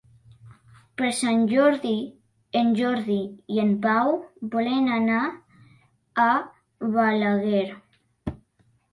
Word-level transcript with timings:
Per 0.99 1.09
Sant 1.15 1.41
Jordi 1.49 1.89
en 2.61 2.71
Jordi 2.79 3.17
i 3.55 3.61
en 3.63 3.75
Pau 3.83 4.09
volen 4.55 4.87
anar 4.95 5.19
a 6.25 6.25
Balaguer. 6.97 8.33